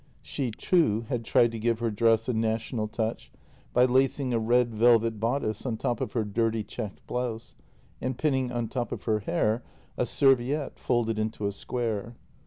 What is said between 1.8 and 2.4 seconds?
dress a